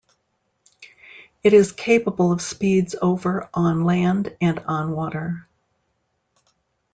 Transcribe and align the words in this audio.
It 1.43 1.53
is 1.53 1.71
capable 1.71 2.31
of 2.31 2.41
speeds 2.41 2.95
over 2.99 3.47
on 3.53 3.83
land 3.83 4.35
and 4.41 4.57
on 4.57 4.93
water. 4.93 5.47